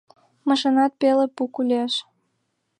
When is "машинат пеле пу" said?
0.47-1.43